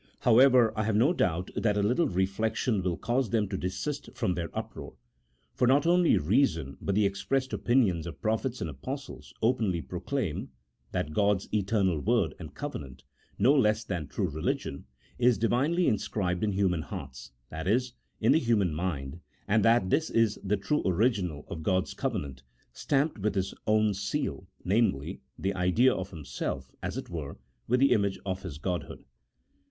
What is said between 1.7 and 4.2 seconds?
a little reflection will cause them to desist